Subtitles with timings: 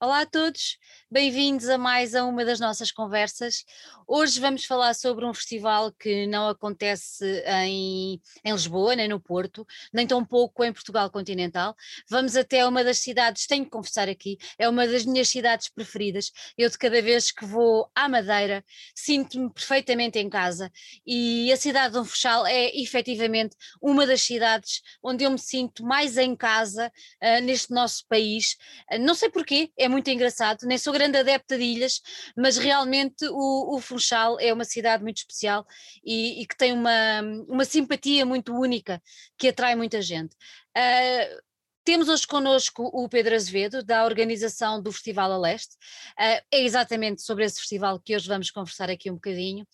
[0.00, 0.76] Olá a todos,
[1.10, 3.64] bem-vindos a mais a uma das nossas conversas.
[4.06, 9.64] Hoje vamos falar sobre um festival que não acontece em, em Lisboa, nem no Porto,
[9.92, 11.74] nem tão pouco em Portugal continental.
[12.10, 16.30] Vamos até uma das cidades, tenho que confessar aqui, é uma das minhas cidades preferidas.
[16.58, 18.62] Eu, de cada vez que vou à Madeira,
[18.94, 20.70] sinto-me perfeitamente em casa
[21.06, 26.18] e a cidade de Funchal é efetivamente uma das cidades onde eu me sinto mais
[26.18, 28.56] em casa uh, neste nosso país.
[28.92, 32.00] Uh, não sei porquê, é muito engraçado, nem sou grande adepta de ilhas,
[32.36, 35.66] mas realmente o, o Funchal é uma cidade muito especial
[36.04, 39.02] e, e, que tem uma, uma simpatia muito única
[39.36, 40.34] que atrai muita gente.
[40.76, 41.42] Uh,
[41.84, 45.74] temos hoje connosco o Pedro Azevedo, da organização do Festival a Leste.
[46.18, 49.66] Uh, é exatamente sobre esse festival que hoje vamos conversar aqui um bocadinho,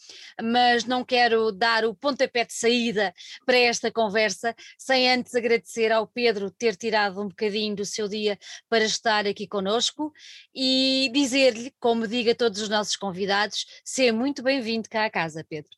[0.42, 3.14] mas não quero dar o pontapé de saída
[3.46, 8.36] para esta conversa sem antes agradecer ao Pedro ter tirado um bocadinho do seu dia
[8.69, 10.12] para estar aqui connosco
[10.52, 15.44] e dizer-lhe, como diga a todos os nossos convidados, seja muito bem-vindo cá à casa,
[15.48, 15.70] Pedro.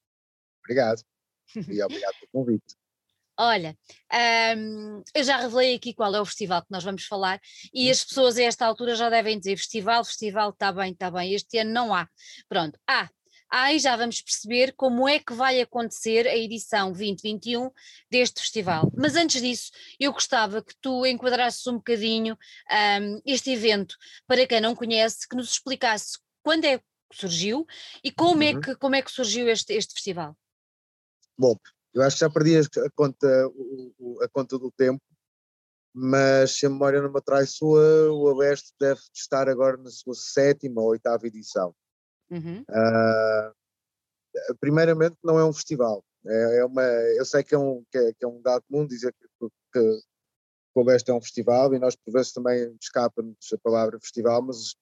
[0.61, 1.03] Obrigado.
[1.69, 2.82] E obrigado pelo convite.
[3.39, 3.77] Olha,
[4.57, 7.41] um, eu já revelei aqui qual é o festival que nós vamos falar
[7.73, 11.33] e as pessoas a esta altura já devem dizer festival, festival, está bem, está bem,
[11.33, 12.07] este ano não há.
[12.49, 13.09] Pronto, há.
[13.51, 17.71] Aí já vamos perceber como é que vai acontecer a edição 2021
[18.11, 18.91] deste festival.
[18.97, 22.35] Mas antes disso, eu gostava que tu enquadrasses um bocadinho
[23.03, 23.95] um, este evento
[24.27, 27.67] para quem não conhece, que nos explicasse quando é que surgiu
[28.03, 28.59] e como, é uhum.
[28.59, 30.35] é, que, como é que surgiu este, este festival.
[31.37, 31.55] Bom,
[31.95, 33.29] eu acho que já perdi a conta,
[34.23, 35.03] a conta do tempo,
[35.95, 40.81] mas se a memória não me traiçoa, o Aberto deve estar agora na sua sétima
[40.81, 41.75] ou oitava edição.
[42.31, 42.63] Uhum.
[42.63, 46.03] Uh, primeiramente, não é um festival.
[46.27, 48.87] É, é, uma, eu sei que é, um, que é, que é um dado comum
[48.87, 50.03] dizer que, que, que
[50.75, 54.75] o Aberto é um festival e nós por vezes também escapa-nos a palavra festival, mas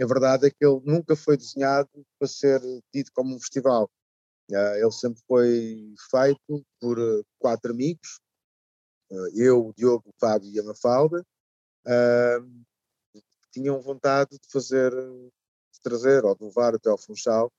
[0.00, 2.60] a verdade é que ele nunca foi desenhado para ser
[2.92, 3.88] tido como um festival.
[4.50, 8.20] Uh, ele sempre foi feito por uh, quatro amigos,
[9.10, 11.24] uh, eu, o Diogo, o Fábio e a Mafalda,
[13.50, 17.52] tinham vontade de fazer, de trazer ou de levar até ao Funchal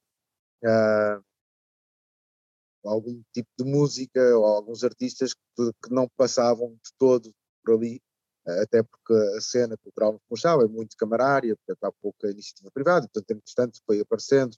[2.85, 7.33] algum tipo de música ou alguns artistas que, que não passavam de todo
[7.63, 8.01] por ali,
[8.45, 13.07] até porque a cena cultural no Funchal é muito camarária, portanto há pouca iniciativa privada,
[13.07, 14.55] portanto, entretanto, foi aparecendo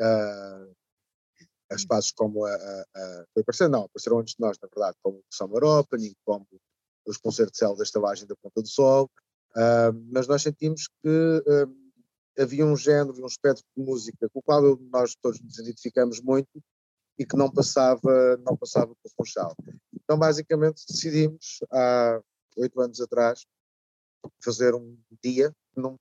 [0.00, 0.74] Uh,
[1.74, 5.24] espaços como a, a, a, foi não, apareceram antes de nós, na verdade, como o
[5.30, 6.46] Summer Opening, como
[7.06, 9.10] os concertos de céu da estalagem da Ponta do Sol,
[9.56, 14.42] uh, mas nós sentimos que uh, havia um género um espectro de música com o
[14.42, 16.62] qual eu, nós todos nos identificamos muito
[17.18, 19.54] e que não passava, não passava por Funchal.
[19.92, 22.20] Então, basicamente, decidimos, há
[22.56, 23.44] oito anos atrás,
[24.42, 25.98] fazer um dia, não,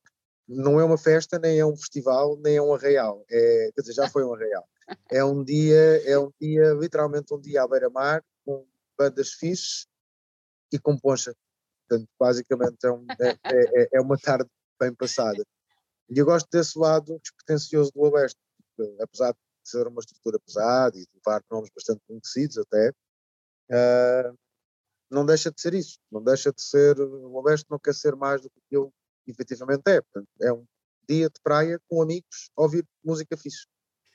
[0.47, 3.93] não é uma festa, nem é um festival, nem é um arraial, é, quer dizer,
[3.93, 4.67] já foi um arraial
[5.09, 8.65] é um dia, é um dia, literalmente um dia à beira-mar, com
[8.97, 9.87] bandas fixes
[10.71, 11.33] e com poncha.
[11.87, 14.49] Portanto, basicamente é, um, é, é, é, é uma tarde
[14.79, 15.43] bem passada.
[16.09, 18.39] E eu gosto desse lado despretensioso do Oeste,
[18.75, 22.89] porque, apesar de ser uma estrutura pesada e de levar nomes bastante conhecidos até,
[23.71, 24.37] uh,
[25.09, 28.41] não deixa de ser isso, não deixa de ser, o Oeste não quer ser mais
[28.41, 28.93] do que aquilo
[29.27, 30.01] efetivamente é.
[30.01, 30.65] Portanto, é um
[31.07, 33.67] dia de praia com amigos, ouvir música fixe.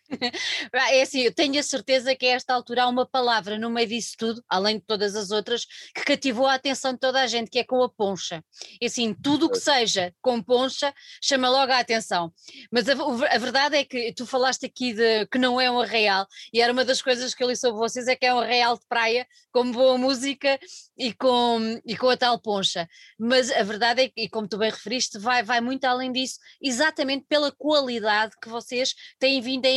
[0.72, 3.88] É assim, eu tenho a certeza que a esta altura há uma palavra no meio
[3.88, 7.50] disso tudo, além de todas as outras, que cativou a atenção de toda a gente,
[7.50, 8.42] que é com a poncha.
[8.80, 12.32] E assim, tudo o que seja com poncha chama logo a atenção.
[12.70, 16.26] Mas a, a, verdade é que tu falaste aqui de que não é um arraial,
[16.52, 18.76] e era uma das coisas que eu li sobre vocês, é que é um arraial
[18.76, 20.58] de praia, com boa música
[20.96, 22.88] e com, e com a tal poncha.
[23.18, 26.38] Mas a verdade é que, e como tu bem referiste, vai, vai muito além disso,
[26.60, 29.70] exatamente pela qualidade que vocês têm vindo a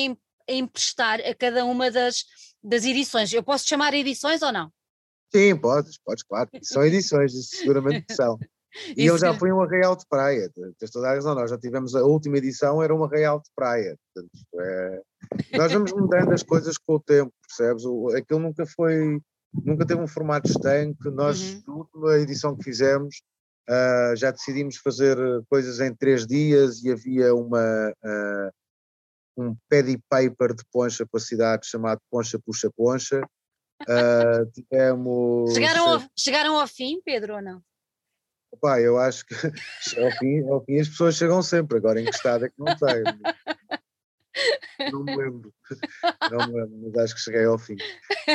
[0.52, 2.26] emprestar a cada uma das,
[2.64, 3.32] das edições.
[3.34, 4.72] Eu posso chamar edições ou não?
[5.34, 6.50] Sim, podes, podes, claro.
[6.64, 8.38] São edições, seguramente são.
[8.96, 11.96] E eu já fui um arraial de praia, tens toda a razão, nós já tivemos
[11.96, 13.98] a última edição, era um arraial de praia.
[14.14, 15.02] Portanto, é,
[15.58, 17.84] nós vamos mudando as coisas com o tempo, percebes?
[17.86, 19.20] O, aquilo nunca foi,
[19.54, 21.10] nunca teve um formato estanque.
[21.10, 21.64] Nós, uhum.
[21.68, 23.22] na última edição que fizemos,
[23.70, 25.18] uh, já decidimos fazer
[25.50, 28.52] coisas em três dias e havia uma, uh,
[29.40, 33.22] um paddy paper de poncha para a cidade chamado Poncha Puxa Poncha.
[33.82, 35.54] Uh, tivemos.
[35.54, 37.62] Chegaram ao, chegaram ao fim, Pedro, ou não?
[38.52, 39.36] Opa, eu acho que
[40.04, 42.78] ao fim, ao fim as pessoas chegam sempre, agora em que estado é que não
[42.78, 43.04] sei.
[44.92, 45.54] Não me lembro.
[46.32, 47.76] Não me lembro, mas acho que cheguei ao fim.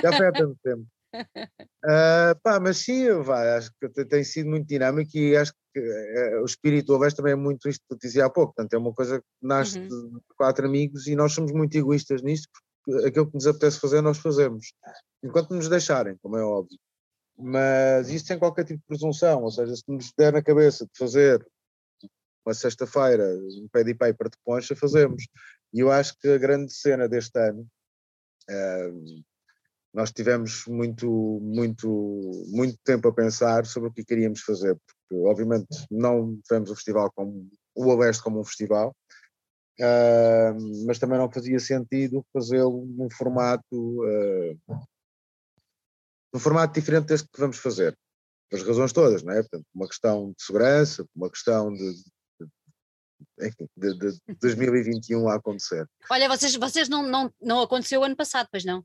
[0.03, 0.87] Já foi há tanto tempo.
[1.15, 6.43] Uh, pá, mas sim, vai, acho que tem sido muito dinâmico e acho que uh,
[6.43, 8.79] o espírito do Oeste também é muito isto que eu dizia há pouco, portanto é
[8.79, 9.89] uma coisa que nasce uhum.
[9.89, 12.49] de quatro amigos e nós somos muito egoístas nisto,
[12.85, 14.73] porque aquilo que nos apetece fazer nós fazemos,
[15.23, 16.79] enquanto nos deixarem, como é óbvio.
[17.37, 20.93] Mas isso sem qualquer tipo de presunção, ou seja, se nos der na cabeça de
[20.97, 21.45] fazer
[22.47, 25.27] uma sexta-feira um pad e paper de poncha, fazemos.
[25.73, 27.67] E eu acho que a grande cena deste ano,
[28.49, 29.25] uh,
[29.95, 31.07] nós tivemos muito,
[31.41, 31.89] muito,
[32.49, 37.13] muito tempo a pensar sobre o que queríamos fazer, porque obviamente não vemos o festival
[37.15, 38.95] como o Oeste como um festival,
[39.81, 44.59] uh, mas também não fazia sentido fazê-lo num formato uh,
[46.35, 47.97] num formato diferente desse que vamos fazer.
[48.53, 49.43] As razões todas, não é?
[49.43, 51.95] Portanto, uma questão de segurança, uma questão de,
[53.41, 55.89] enfim, de, de 2021 a acontecer.
[56.11, 58.85] Olha, vocês, vocês não, não, não aconteceu ano passado, pois não?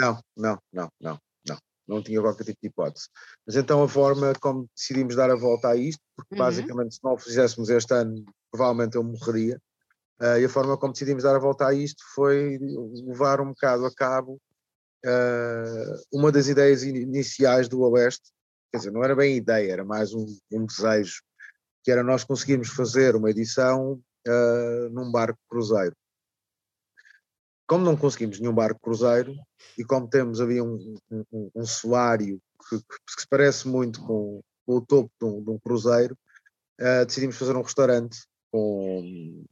[0.00, 1.58] Não, não, não, não, não.
[1.86, 3.08] Não tinha qualquer tipo de hipótese.
[3.46, 6.38] Mas então a forma como decidimos dar a volta a isto, porque uhum.
[6.38, 9.60] basicamente se não o fizéssemos este ano, provavelmente eu morreria,
[10.22, 12.58] uh, e a forma como decidimos dar a volta a isto foi
[13.06, 14.40] levar um bocado a cabo
[15.04, 18.30] uh, uma das ideias iniciais do Oeste,
[18.72, 21.20] quer dizer, não era bem ideia, era mais um, um desejo
[21.82, 25.94] que era nós conseguirmos fazer uma edição uh, num barco cruzeiro.
[27.70, 29.32] Como não conseguimos nenhum barco cruzeiro
[29.78, 30.74] e como temos ali um,
[31.08, 35.58] um, um que, que, se parece muito com, com o topo de um, de um
[35.60, 36.18] cruzeiro,
[36.80, 38.18] uh, decidimos fazer um restaurante
[38.50, 39.00] com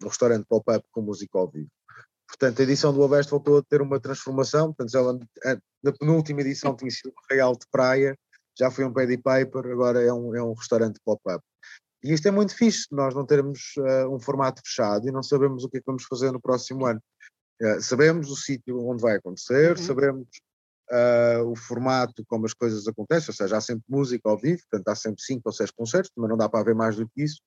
[0.03, 1.69] um restaurante pop-up com música ao vivo.
[2.27, 4.75] Portanto, a edição do Oeste voltou a ter uma transformação.
[4.75, 8.19] Portanto, ela, na penúltima edição tinha sido um real de praia,
[8.59, 11.45] já foi um paddy paper, agora é um, é um restaurante pop-up.
[12.03, 15.63] E isto é muito fixe, nós não termos uh, um formato fechado e não sabemos
[15.63, 17.01] o que é que vamos fazer no próximo ano.
[17.61, 19.83] Uh, sabemos o sítio onde vai acontecer, uhum.
[19.83, 20.29] sabemos
[20.91, 24.89] uh, o formato, como as coisas acontecem, ou seja, há sempre música ao vivo, portanto
[24.89, 27.41] há sempre cinco ou seis concertos, mas não dá para haver mais do que isso.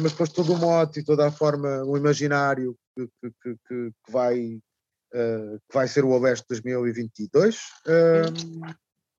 [0.00, 4.12] mas depois todo o mote e toda a forma, o imaginário que, que, que, que
[4.12, 4.36] vai,
[5.12, 7.58] que vai ser o Oeste 2022,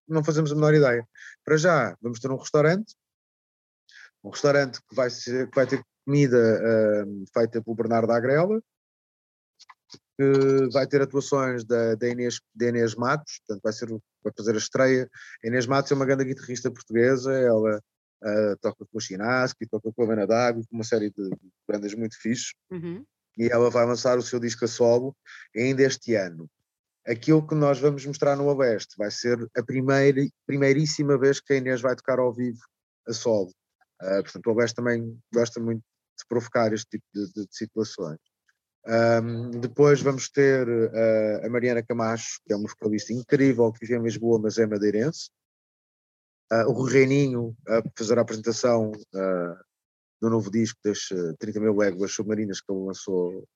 [0.08, 1.08] não fazemos a menor ideia.
[1.44, 2.96] Para já, vamos ter um restaurante,
[4.24, 8.62] um restaurante que vai, ser, que vai ter comida uh, feita pelo Bernardo Agrela,
[10.22, 14.54] que vai ter atuações da, da, Inês, da Inês Matos, portanto vai, ser, vai fazer
[14.54, 15.10] a estreia.
[15.44, 19.92] A Inês Matos é uma grande guitarrista portuguesa, ela uh, toca com o Chinaski, toca
[19.92, 23.04] com a D'Água, com uma série de, de bandas muito fixes, uhum.
[23.38, 25.16] e ela vai lançar o seu disco a solo
[25.56, 26.48] ainda este ano.
[27.08, 31.58] Aquilo que nós vamos mostrar no Oeste vai ser a primeira, primeiríssima vez que a
[31.58, 32.60] Inês vai tocar ao vivo
[33.08, 33.52] a solo.
[34.00, 38.20] Uh, portanto, o Alves também gosta muito de provocar este tipo de, de, de situações.
[38.88, 44.00] Um, depois vamos ter uh, a Mariana Camacho, que é uma vocalista incrível, que vive
[44.00, 45.30] em Lisboa, mas é madeirense.
[46.52, 48.92] Uh, o Reininho a fazer a apresentação
[50.22, 53.48] do novo disco das 30 mil éguas submarinas que ele lançou,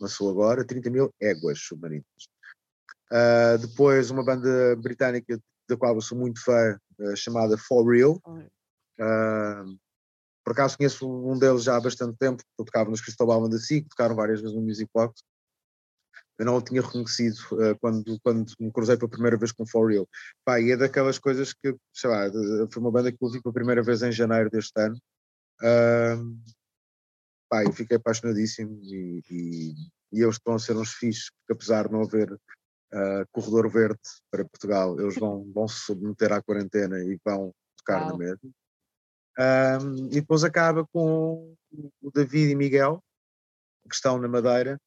[0.00, 2.04] lançou agora, 30 mil éguas submarinas.
[3.60, 5.38] depois uma banda britânica
[5.68, 6.76] da qual eu sou muito fã,
[7.14, 8.20] chamada For Real,
[9.00, 9.78] Uh,
[10.50, 13.88] por acaso conheço um deles já há bastante tempo, eu tocava nos Cristóbal da SIC,
[13.88, 15.22] tocaram várias vezes no Music Box.
[16.36, 19.88] Eu não o tinha reconhecido uh, quando, quando me cruzei pela primeira vez com For
[19.88, 20.08] Real.
[20.44, 22.28] Pá, e é daquelas coisas que, sei lá,
[22.68, 24.96] foi uma banda que eu vi pela primeira vez em janeiro deste ano.
[25.62, 26.36] Uh,
[27.48, 29.72] pá, eu fiquei apaixonadíssimo e, e,
[30.12, 34.00] e eles estão a ser uns fixes, porque apesar de não haver uh, corredor verde
[34.32, 38.10] para Portugal, eles vão, vão se submeter à quarentena e vão tocar Uau.
[38.10, 38.50] na mesma.
[39.40, 41.54] Um, e depois acaba com
[42.02, 43.02] o David e Miguel,
[43.88, 44.78] que estão na Madeira,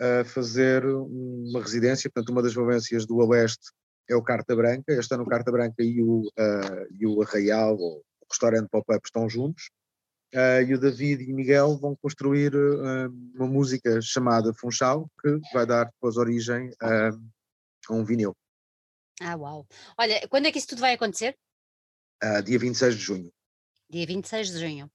[0.00, 2.08] a fazer uma residência.
[2.10, 3.72] Portanto, uma das valências do Oeste
[4.08, 4.92] é o Carta Branca.
[4.92, 9.28] Este ano o Carta Branca e o, uh, e o Arraial, o restaurante pop-up, estão
[9.28, 9.70] juntos.
[10.32, 15.66] Uh, e o David e Miguel vão construir uh, uma música chamada Funchal, que vai
[15.66, 17.10] dar depois origem a
[17.90, 18.36] um vinil.
[19.20, 19.66] Ah, uau!
[19.98, 21.36] Olha, quando é que isso tudo vai acontecer?
[22.44, 23.32] dia 26 de junho
[23.88, 24.90] dia 26 de junho.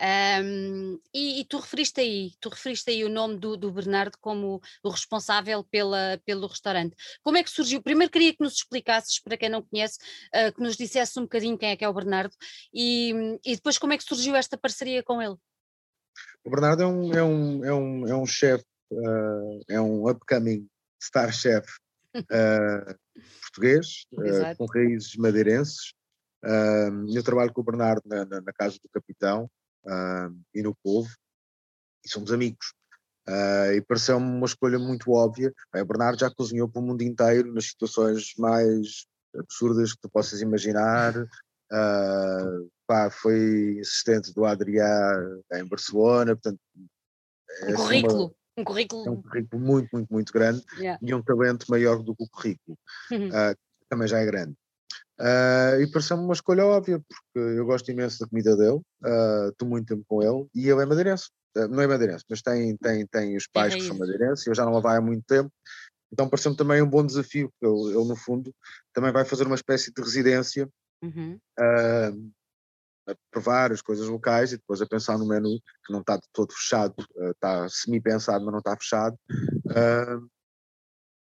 [0.00, 4.60] Um, e, e, tu referiste aí, tu referiste aí o nome do, do, Bernardo como
[4.82, 6.94] o responsável pela, pelo restaurante.
[7.22, 7.82] Como é que surgiu?
[7.82, 9.98] Primeiro queria que nos explicasses, para quem não conhece,
[10.34, 12.34] uh, que nos dissesse um bocadinho quem é que é o Bernardo
[12.72, 13.12] e,
[13.44, 15.36] e depois como é que surgiu esta parceria com ele.
[16.44, 20.66] O Bernardo é um, é um, é um, é um chefe, uh, é um upcoming
[21.02, 21.66] star chef
[22.16, 22.94] uh,
[23.42, 24.06] português,
[24.56, 25.92] com raízes madeirenses,
[26.44, 29.50] Uh, eu trabalho com o Bernardo na, na, na Casa do Capitão
[29.84, 31.08] uh, e no Povo,
[32.04, 32.74] e somos amigos.
[33.28, 35.52] Uh, e pareceu-me uma escolha muito óbvia.
[35.72, 40.08] Bem, o Bernardo já cozinhou para o mundo inteiro nas situações mais absurdas que tu
[40.08, 41.16] possas imaginar.
[41.16, 44.86] Uh, pá, foi assistente do Adrià
[45.54, 46.60] em Barcelona, portanto.
[47.62, 48.24] É um assim currículo.
[48.24, 49.06] Uma, um currículo.
[49.06, 50.98] É um currículo muito, muito, muito grande yeah.
[51.02, 52.78] e um talento maior do que o currículo,
[53.12, 54.54] uh, também já é grande.
[55.18, 58.80] Uh, e pareceu-me uma escolha óbvia, porque eu gosto imenso da comida dele,
[59.50, 61.30] estou muito tempo com ele e ele é madeirense.
[61.70, 64.64] não é madeirense, mas tem, tem, tem os pais é que são madeirenses, eu já
[64.64, 65.50] não lá vai há muito tempo,
[66.12, 68.54] então pareceu-me também um bom desafio, porque ele, ele, no fundo,
[68.92, 70.68] também vai fazer uma espécie de residência
[71.02, 71.38] uhum.
[71.58, 72.32] uh,
[73.08, 76.52] a provar as coisas locais e depois a pensar no menu, que não está todo
[76.52, 80.30] fechado, uh, está semi-pensado, mas não está fechado, uh,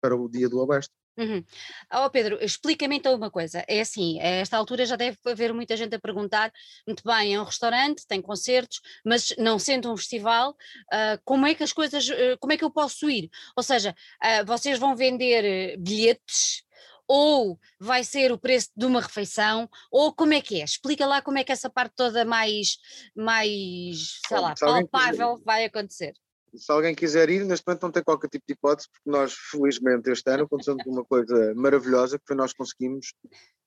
[0.00, 0.92] para o dia do Oeste.
[1.18, 1.44] Uhum.
[1.92, 3.64] Oh Pedro, explica-me então uma coisa.
[3.66, 6.52] É assim, a esta altura já deve haver muita gente a perguntar:
[6.86, 11.56] muito bem, é um restaurante, tem concertos, mas não sendo um festival, uh, como é
[11.56, 13.28] que as coisas, uh, como é que eu posso ir?
[13.56, 16.62] Ou seja, uh, vocês vão vender bilhetes
[17.08, 20.64] ou vai ser o preço de uma refeição, ou como é que é?
[20.64, 22.76] Explica lá como é que essa parte toda mais,
[23.16, 26.12] mais sei Bom, lá, palpável vai acontecer
[26.58, 30.10] se alguém quiser ir, neste momento não tem qualquer tipo de hipótese, porque nós, felizmente,
[30.10, 33.14] este ano aconteceu uma coisa maravilhosa, que foi nós conseguimos,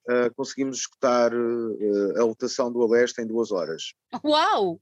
[0.10, 3.94] uh, conseguimos escutar uh, a lotação do Oeste em duas horas.
[4.24, 4.80] Uau!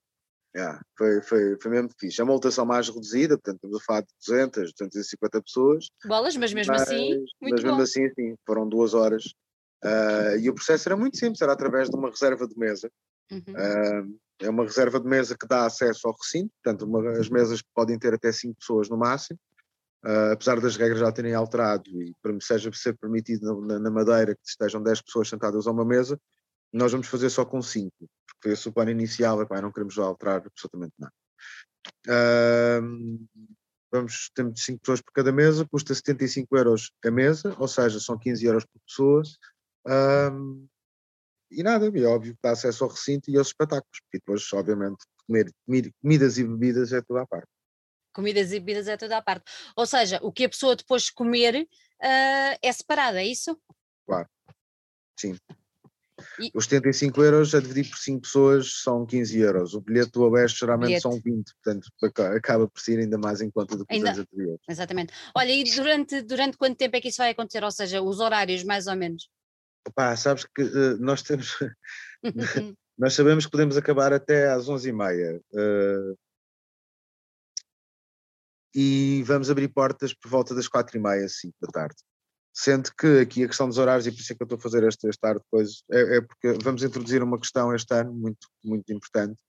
[0.56, 2.20] Yeah, foi, foi, foi mesmo fixe.
[2.20, 5.88] É uma lotação mais reduzida, portanto estamos a falar de 200, 250 pessoas.
[6.06, 7.68] Bolas, mas mesmo mas, assim, muito Mas bom.
[7.68, 9.26] mesmo assim, sim, foram duas horas.
[9.84, 12.92] Uh, e o processo era muito simples, era através de uma reserva de mesa.
[13.32, 14.20] Uhum.
[14.40, 18.00] É uma reserva de mesa que dá acesso ao recinto, portanto, uma, as mesas podem
[18.00, 19.40] ter até 5 pessoas no máximo,
[20.06, 24.48] uh, apesar das regras já terem alterado e seja ser permitido na, na, Madeira que
[24.48, 26.20] estejam 10 pessoas sentadas a uma mesa,
[26.72, 27.92] nós vamos fazer só com 5,
[28.28, 31.14] porque esse o plano inicial, epá, não queremos alterar absolutamente nada.
[32.08, 33.28] Uh,
[33.92, 38.18] vamos, temos 5 pessoas por cada mesa, custa 75 euros a mesa, ou seja, são
[38.18, 39.22] 15 euros por pessoa.
[39.86, 40.68] Uh,
[41.52, 45.04] e nada, é óbvio que dá acesso ao recinto e aos espetáculos, porque depois, obviamente,
[45.26, 45.52] comer
[46.02, 47.48] comidas e bebidas é tudo à parte.
[48.14, 49.46] Comidas e bebidas é tudo à parte.
[49.76, 53.60] Ou seja, o que a pessoa depois comer uh, é separado, é isso?
[54.06, 54.28] Claro,
[55.20, 55.36] sim.
[56.40, 56.52] E...
[56.54, 59.74] Os 75 euros a dividir por 5 pessoas são 15 euros.
[59.74, 61.02] O bilhete do Oeste geralmente bilhete.
[61.02, 61.88] são 20, portanto
[62.36, 64.12] acaba por ser ainda mais em conta do que ainda...
[64.12, 64.62] os anteriores.
[64.68, 65.14] Exatamente.
[65.36, 67.64] Olha, e durante, durante quanto tempo é que isso vai acontecer?
[67.64, 69.30] Ou seja, os horários mais ou menos?
[69.96, 71.58] Pá, sabes que uh, nós temos.
[72.98, 75.42] nós sabemos que podemos acabar até às 11h30.
[75.54, 76.18] Uh,
[78.76, 81.96] e vamos abrir portas por volta das 4h30, 5 da tarde.
[82.54, 84.62] Sendo que aqui a questão dos horários, e por isso é que eu estou a
[84.62, 88.48] fazer este, este ar depois, é, é porque vamos introduzir uma questão este ano muito,
[88.64, 89.40] muito importante,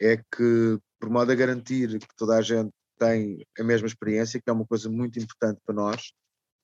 [0.00, 4.48] é que, por modo a garantir que toda a gente tem a mesma experiência, que
[4.48, 6.12] é uma coisa muito importante para nós,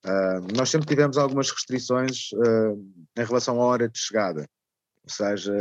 [0.07, 2.81] Uh, nós sempre tivemos algumas restrições uh,
[3.19, 4.47] em relação à hora de chegada,
[5.03, 5.53] ou seja,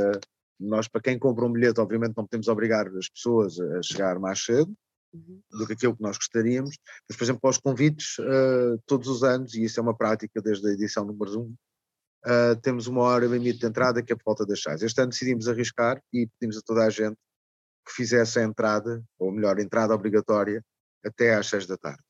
[0.60, 4.44] nós para quem compra um bilhete, obviamente não podemos obrigar as pessoas a chegar mais
[4.44, 4.72] cedo
[5.12, 5.42] uhum.
[5.50, 6.78] do que aquilo que nós gostaríamos,
[7.10, 10.40] mas por exemplo para os convites, uh, todos os anos, e isso é uma prática
[10.40, 11.56] desde a edição número 1,
[12.64, 14.82] temos uma hora limite de entrada que é por volta das 6.
[14.82, 17.18] Este ano decidimos arriscar e pedimos a toda a gente
[17.86, 20.64] que fizesse a entrada, ou melhor, a entrada obrigatória,
[21.06, 22.02] até às 6 da tarde.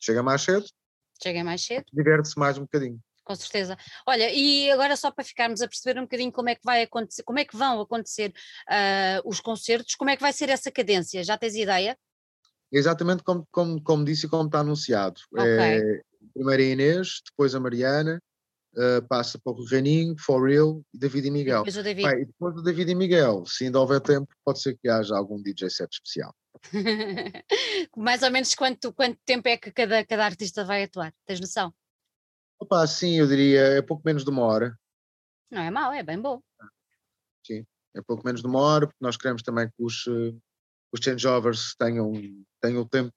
[0.00, 0.66] Chega mais cedo.
[1.22, 1.84] Chega mais cedo.
[1.92, 3.00] Diverte-se mais um bocadinho.
[3.24, 3.76] Com certeza.
[4.06, 7.22] Olha, e agora só para ficarmos a perceber um bocadinho como é que vai acontecer,
[7.24, 8.32] como é que vão acontecer
[8.70, 11.22] uh, os concertos, como é que vai ser essa cadência?
[11.22, 11.98] Já tens ideia?
[12.72, 15.20] Exatamente como, como, como disse e como está anunciado.
[15.30, 15.46] Okay.
[15.46, 16.00] É,
[16.32, 18.18] primeiro a Inês, depois a Mariana,
[18.74, 21.62] uh, passa para o Reninho, For Real, David e Miguel.
[21.62, 22.02] E depois o David.
[22.02, 25.42] Pai, depois o David e Miguel, se ainda houver tempo, pode ser que haja algum
[25.42, 26.34] DJ set especial.
[27.96, 31.12] Mais ou menos quanto, quanto tempo é que cada, cada artista vai atuar?
[31.26, 31.72] Tens noção?
[32.60, 34.78] Opa, sim, eu diria é pouco menos de uma hora.
[35.50, 36.42] Não é mau, é bem bom.
[37.46, 40.34] Sim, é pouco menos de uma hora, porque nós queremos também que os, eh,
[40.92, 42.12] os changeovers tenham,
[42.60, 43.14] tenham o tempo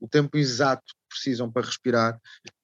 [0.00, 2.16] o tempo exato que precisam para respirar,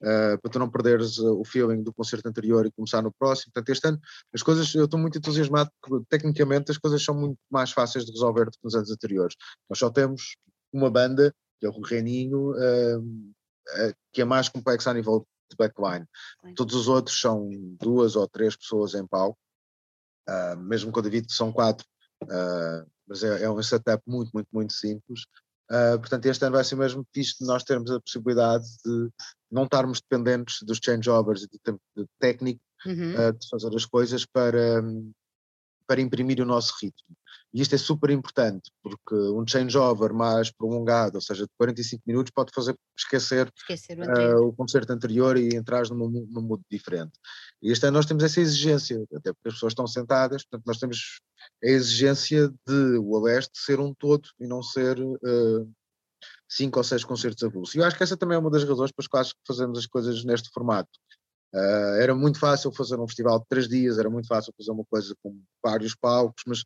[0.03, 3.53] uh, para tu não perderes uh, o feeling do concerto anterior e começar no próximo.
[3.53, 4.01] Portanto, este ano
[4.33, 8.13] as coisas, eu estou muito entusiasmado porque tecnicamente as coisas são muito mais fáceis de
[8.13, 9.37] resolver do que nos anos anteriores.
[9.69, 10.37] Nós só temos
[10.73, 16.07] uma banda, que é o Reninho, uh, que é mais complexa a nível de backline.
[16.55, 17.49] Todos os outros são
[17.81, 19.39] duas ou três pessoas em palco,
[20.59, 21.87] mesmo com o David são quatro,
[23.07, 25.27] mas é, é um setup muito, muito, muito simples.
[25.75, 29.11] Uh, portanto, este ano vai ser mesmo de nós termos a possibilidade de
[29.51, 31.81] não estarmos dependentes dos changeovers e do tempo
[32.21, 33.15] técnico uhum.
[33.15, 34.81] uh, de fazer as coisas para,
[35.87, 37.17] para imprimir o nosso ritmo.
[37.55, 42.33] E isto é super importante, porque um changeover mais prolongado, ou seja, de 45 minutos,
[42.35, 47.13] pode fazer esquecer, esquecer o, uh, o, concerto anterior e entrar num, num mood diferente.
[47.63, 50.79] E este ano nós temos essa exigência, até porque as pessoas estão sentadas, portanto nós
[50.79, 51.21] temos
[51.63, 55.73] a exigência de o Oeste ser um todo e não ser uh,
[56.49, 57.75] cinco ou seis concertos avulsos.
[57.77, 60.25] E eu acho que essa também é uma das razões pelas quais fazemos as coisas
[60.25, 60.91] neste formato.
[61.55, 64.85] Uh, era muito fácil fazer um festival de três dias, era muito fácil fazer uma
[64.87, 66.65] coisa com vários palcos, mas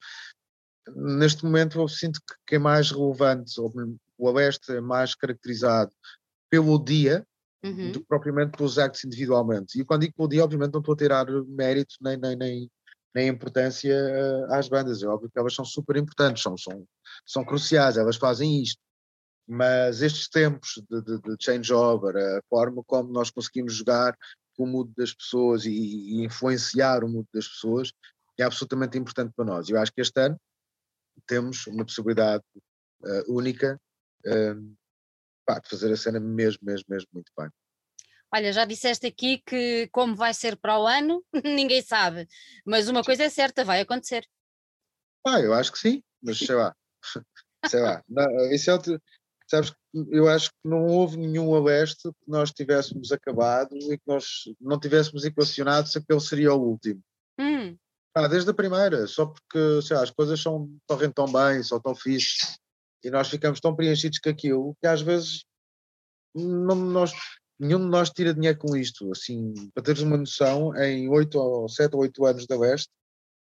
[0.96, 5.92] neste momento eu sinto que é mais relevante, o Oeste é mais caracterizado
[6.50, 7.22] pelo dia
[7.62, 7.92] uhum.
[7.92, 9.78] do que propriamente pelos actos individualmente.
[9.78, 12.70] E quando digo pelo dia, obviamente não estou a tirar mérito nem, nem, nem,
[13.14, 15.02] nem importância uh, às bandas.
[15.02, 16.84] É óbvio que elas são super importantes, são, são,
[17.26, 18.80] são cruciais, elas fazem isto.
[19.46, 24.16] Mas estes tempos de, de, de changeover, a forma como nós conseguimos jogar
[24.58, 27.92] com o mood das pessoas e, e influenciar o mood das pessoas
[28.36, 29.68] é absolutamente importante para nós.
[29.68, 30.36] Eu acho que este ano
[31.26, 32.42] temos uma possibilidade
[33.02, 33.80] uh, única
[34.26, 34.76] uh,
[35.46, 37.48] pá, de fazer a cena mesmo, mesmo, mesmo muito bem.
[38.34, 42.28] Olha, já disseste aqui que como vai ser para o ano, ninguém sabe,
[42.66, 44.26] mas uma coisa é certa, vai acontecer.
[45.26, 46.76] Ah, eu acho que sim, mas sei lá,
[47.66, 49.02] sei lá, não, isso é outro,
[49.50, 49.72] sabes,
[50.10, 54.44] eu acho que não houve nenhum a leste que nós tivéssemos acabado e que nós
[54.60, 57.00] não tivéssemos equacionado se aquele seria o último.
[57.38, 57.76] Hum.
[58.14, 61.80] Ah, desde a primeira, só porque sei lá, as coisas são, correm tão bem, são
[61.80, 62.58] tão fixe,
[63.04, 65.44] e nós ficamos tão preenchidos com aquilo que às vezes
[66.34, 67.12] não, nós,
[67.58, 69.10] nenhum de nós tira dinheiro com isto.
[69.12, 72.90] Assim, para teres uma noção, em 8 ou 7 ou 8 anos da Oeste,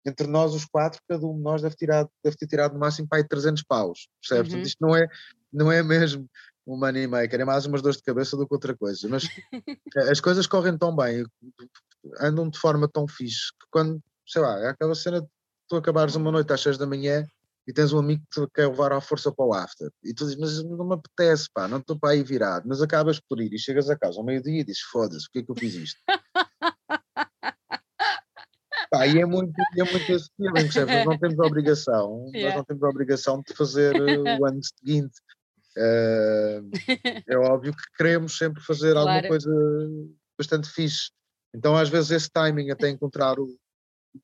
[0.08, 3.08] entre nós os quatro, cada um de nós deve, tirar, deve ter tirado no máximo
[3.08, 4.54] para aí 300 paus, percebes?
[4.54, 4.62] Uhum.
[4.62, 5.08] Isto não é,
[5.52, 6.28] não é mesmo
[6.66, 9.08] um money maker, é mais umas dores de cabeça do que outra coisa.
[9.08, 9.24] Mas
[10.12, 11.26] as coisas correm tão bem,
[12.20, 15.28] andam de forma tão fixe, que quando sei lá, é aquela cena de
[15.70, 17.26] tu acabares uma noite às 6 da manhã
[17.68, 19.90] e tens um amigo que te quer levar à força para o after.
[20.04, 22.66] E tu dizes, mas não me apetece, pá, não estou para aí virado.
[22.68, 25.44] Mas acabas por ir e chegas a casa ao meio-dia e dizes, foda-se, que é
[25.44, 26.00] que eu fiz isto?
[28.90, 30.96] pá, e é muito, é muito esse feeling, percebes?
[30.96, 32.50] Nós não temos a obrigação, yeah.
[32.50, 35.20] nós não temos a obrigação de fazer o ano seguinte.
[35.78, 39.10] Uh, é óbvio que queremos sempre fazer claro.
[39.10, 39.52] alguma coisa
[40.38, 41.12] bastante fixe.
[41.54, 43.48] Então, às vezes, esse timing até encontrar o,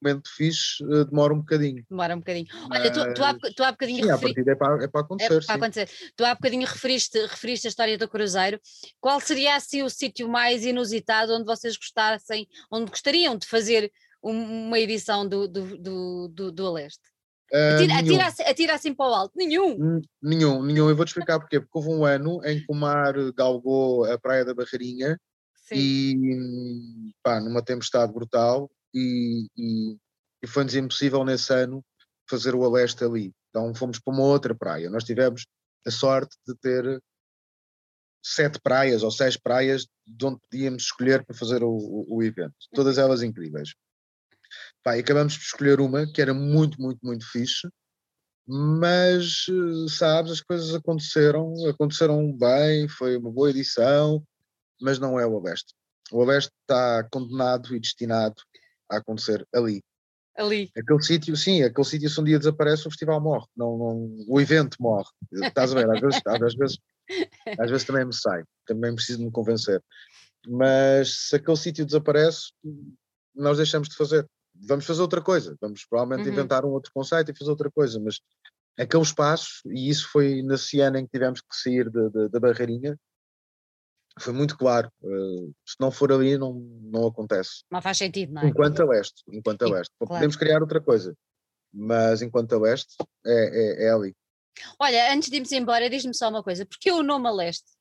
[0.01, 1.85] momento fixe uh, demora um bocadinho.
[1.89, 2.47] Demora um bocadinho.
[2.71, 4.03] Olha, tu, tu, há, tu há bocadinho.
[4.03, 4.15] Sim, referi...
[4.15, 5.33] a partida é para, é para acontecer.
[5.33, 5.89] É para acontecer.
[6.15, 8.59] Tu há bocadinho referiste, referiste a história do Cruzeiro.
[8.99, 13.91] Qual seria assim o sítio mais inusitado onde vocês gostassem, onde gostariam de fazer
[14.23, 17.13] uma edição do, do, do, do, do Aleste?
[17.51, 20.01] Uh, atira, atira, assim, atira, assim para o alto, nenhum.
[20.21, 20.89] Nenhum, nenhum.
[20.89, 21.59] Eu vou-te explicar porquê.
[21.59, 25.19] Porque houve um ano em que o mar galgou a Praia da Barreirinha
[25.67, 25.75] Sim.
[25.75, 29.97] e pá, numa tempestade brutal e, e,
[30.41, 31.83] e foi-nos impossível nesse ano
[32.27, 33.31] fazer o Aleste ali.
[33.49, 34.89] Então fomos para uma outra praia.
[34.89, 35.45] Nós tivemos
[35.85, 36.99] a sorte de ter
[38.23, 42.55] sete praias ou seis praias de onde podíamos escolher para fazer o, o, o evento.
[42.73, 43.75] Todas elas incríveis.
[44.83, 47.67] Pá, acabamos por escolher uma que era muito, muito, muito fixe,
[48.45, 49.45] mas
[49.89, 54.21] sabes, as coisas aconteceram, aconteceram bem, foi uma boa edição,
[54.81, 55.73] mas não é o Oeste.
[56.11, 58.35] O Oeste está condenado e destinado
[58.91, 59.81] a acontecer ali.
[60.35, 60.71] Ali.
[60.75, 64.41] Aquele sítio, sim, aquele sítio se um dia desaparece, o festival morre, não, não, o
[64.41, 65.07] evento morre.
[65.31, 65.89] Estás a ver?
[65.89, 66.77] Às vezes, às, vezes,
[67.59, 69.81] às vezes também me sai, também preciso de me convencer.
[70.47, 72.51] Mas se aquele sítio desaparece,
[73.33, 74.27] nós deixamos de fazer.
[74.55, 76.33] Vamos fazer outra coisa, vamos provavelmente uhum.
[76.33, 78.19] inventar um outro conceito e fazer outra coisa, mas
[78.77, 82.97] aquele espaço, e isso foi na Siena em que tivemos que sair da barreirinha,
[84.19, 84.91] foi muito claro.
[85.01, 87.63] Uh, se não for ali, não, não acontece.
[87.71, 88.47] Não faz sentido, não é?
[88.47, 89.91] Enquanto a leste, enquanto a leste.
[89.97, 90.13] Claro.
[90.13, 91.15] Podemos criar outra coisa,
[91.73, 94.15] mas enquanto a leste, é, é, é ali.
[94.79, 97.71] Olha, antes de irmos embora, diz-me só uma coisa: porquê o nome a leste?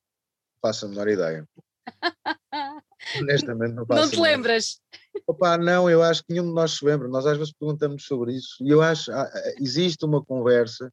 [0.61, 1.47] Faço a menor ideia.
[3.19, 4.01] Honestamente, não faço.
[4.01, 4.81] Não te lembras?
[5.27, 7.07] Opa, não, eu acho que nenhum de nós se lembra.
[7.07, 10.91] Nós às vezes perguntamos sobre isso e eu acho que ah, ah, existe uma conversa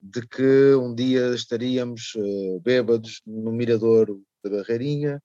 [0.00, 5.22] de que um dia estaríamos uh, bêbados no mirador da Barreirinha,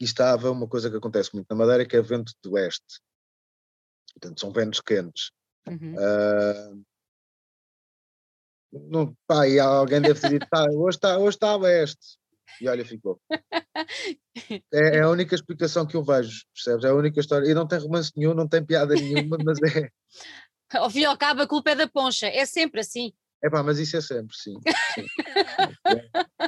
[0.00, 3.00] e estava uma coisa que acontece muito na Madeira, que é vento do oeste.
[4.14, 5.30] Portanto, são ventos quentes.
[5.68, 5.94] Uhum.
[5.94, 6.84] Uh,
[8.72, 12.18] não, pá, e alguém deve ter dito, tá, hoje está hoje está a oeste.
[12.60, 13.20] E olha, ficou.
[14.72, 16.84] É, é, a única explicação que eu vejo, percebes?
[16.84, 17.50] É a única história.
[17.50, 19.90] E não tem romance nenhum, não tem piada nenhuma, mas é.
[20.72, 23.12] Ao fim e ao cabo, a culpa é da poncha, é sempre assim.
[23.42, 24.54] É pá, mas isso é sempre, sim.
[24.94, 25.04] sim.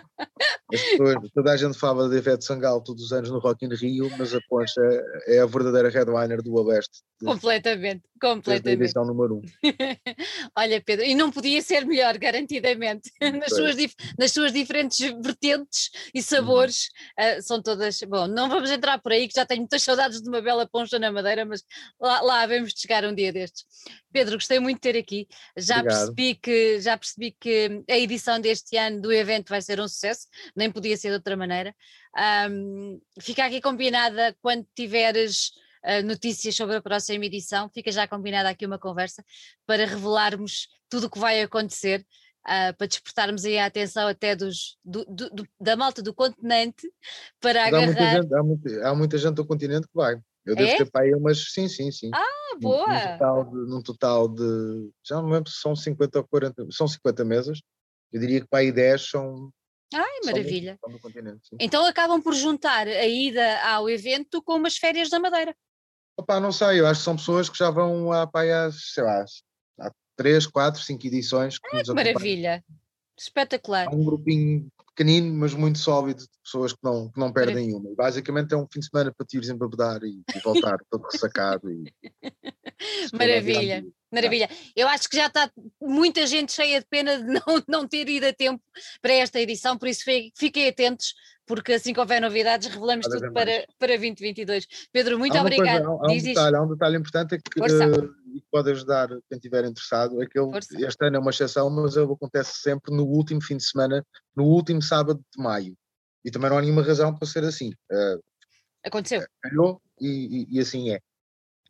[0.70, 4.10] Pessoas, toda a gente fala de Ivete Sangal todos os anos no Rock in Rio,
[4.18, 4.80] mas a Poncha
[5.26, 7.02] é a verdadeira headliner do Oeste.
[7.22, 8.82] Completamente, completamente.
[8.82, 9.42] edição número um.
[10.56, 13.10] Olha, Pedro, e não podia ser melhor, garantidamente.
[13.20, 13.76] Nas suas,
[14.18, 17.38] nas suas diferentes vertentes e sabores, uhum.
[17.38, 18.00] uh, são todas.
[18.08, 20.98] Bom, não vamos entrar por aí, que já tenho muitas saudades de uma bela poncha
[20.98, 21.62] na Madeira, mas
[22.00, 23.64] lá, lá havemos de chegar um dia destes.
[24.12, 25.28] Pedro, gostei muito de ter aqui.
[25.56, 29.86] Já percebi, que, já percebi que a edição deste ano do evento vai ser um
[29.86, 30.26] sucesso,
[30.60, 31.74] nem podia ser de outra maneira.
[32.50, 35.48] Um, fica aqui combinada quando tiveres
[35.84, 39.24] uh, notícias sobre a próxima edição, fica já combinada aqui uma conversa
[39.66, 42.06] para revelarmos tudo o que vai acontecer.
[42.40, 46.90] Uh, para despertarmos aí a atenção até dos, do, do, do, da malta do continente
[47.38, 47.82] para agarrar.
[47.82, 50.18] Há muita, gente, há, muita, há muita gente do continente que vai.
[50.46, 50.76] Eu devo é?
[50.78, 52.10] ter para aí umas, sim, sim, sim.
[52.14, 52.86] Ah, boa!
[52.86, 56.88] Num, total, de, num total de, já não lembro se são 50 ou 40, são
[56.88, 57.60] 50 mesas.
[58.12, 59.52] Eu diria que para aí 10 são.
[59.92, 60.78] Ai, maravilha.
[60.80, 65.18] São do, continente, então acabam por juntar a ida ao evento com umas férias da
[65.18, 65.54] Madeira.
[66.16, 69.24] Opa, não sei, eu acho que são pessoas que já vão há, há sei lá,
[69.80, 71.58] há 3, 4, 5 edições.
[71.58, 72.64] Que Ai, que maravilha!
[73.18, 73.88] Espetacular.
[73.88, 77.94] Há um grupinho pequenino, mas muito sólido, de pessoas que não, que não perdem nenhuma.
[77.94, 81.70] Basicamente é um fim de semana para te ires embebedar e, e voltar todo ressacado.
[81.70, 81.92] E,
[83.12, 84.48] maravilha, maravilha.
[84.74, 88.26] Eu acho que já está muita gente cheia de pena de não, não ter ido
[88.26, 88.62] a tempo
[89.00, 90.04] para esta edição, por isso
[90.36, 91.14] fiquem atentos,
[91.46, 94.66] porque assim que houver novidades revelamos Pode tudo para, para 2022.
[94.92, 95.84] Pedro, muito obrigado.
[95.84, 98.14] Há, há, um detalhe, há, um detalhe, importante é que uh,
[98.50, 100.50] pode ajudar quem estiver interessado, é que ele,
[100.86, 104.04] este ano é uma exceção, mas ele acontece sempre no último fim de semana,
[104.36, 105.76] no último sábado de maio.
[106.24, 107.70] E também não há nenhuma razão para ser assim.
[107.90, 108.20] Uh,
[108.84, 109.22] Aconteceu.
[109.42, 111.00] Calhou e, e, e, assim é.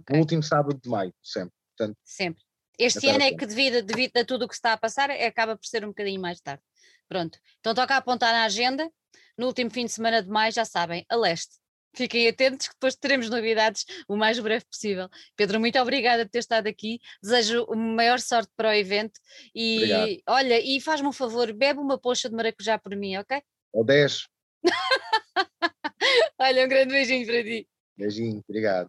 [0.01, 0.17] Okay.
[0.17, 1.53] No último sábado de maio, sempre.
[1.81, 2.43] Portanto, sempre.
[2.79, 5.67] Este ano é que devido, devido a tudo o que está a passar, acaba por
[5.67, 6.63] ser um bocadinho mais tarde.
[7.09, 7.39] Pronto.
[7.59, 8.91] Então toca apontar na agenda
[9.37, 11.59] no último fim de semana de maio, já sabem, a leste.
[11.95, 15.09] Fiquem atentos que depois teremos novidades o mais breve possível.
[15.35, 17.01] Pedro, muito obrigada por ter estado aqui.
[17.23, 19.19] Desejo a maior sorte para o evento.
[19.55, 20.23] E Obrigado.
[20.29, 23.43] olha, e faz-me um favor, bebe uma poxa de maracujá por mim, ok?
[23.73, 24.29] Ou 10.
[26.39, 27.69] olha, um grande beijinho para ti.
[27.97, 28.89] Beijinho, obrigado.